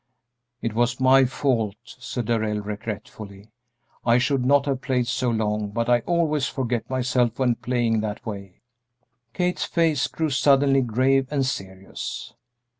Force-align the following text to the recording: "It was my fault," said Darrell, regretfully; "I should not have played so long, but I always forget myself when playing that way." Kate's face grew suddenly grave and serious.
"It 0.63 0.73
was 0.73 0.99
my 0.99 1.25
fault," 1.25 1.75
said 1.83 2.25
Darrell, 2.25 2.59
regretfully; 2.59 3.51
"I 4.03 4.17
should 4.17 4.43
not 4.43 4.65
have 4.65 4.81
played 4.81 5.05
so 5.05 5.29
long, 5.29 5.69
but 5.69 5.89
I 5.91 5.99
always 6.07 6.47
forget 6.47 6.89
myself 6.89 7.37
when 7.37 7.53
playing 7.53 8.01
that 8.01 8.25
way." 8.25 8.61
Kate's 9.33 9.65
face 9.65 10.07
grew 10.07 10.31
suddenly 10.31 10.81
grave 10.81 11.27
and 11.29 11.45
serious. 11.45 12.33